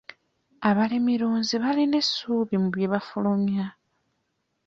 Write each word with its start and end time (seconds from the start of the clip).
Abalimirunzi 0.69 1.55
balina 1.63 1.95
essuubi 2.03 2.55
mu 2.61 2.69
bye 2.73 2.87
bafulumya. 2.93 3.65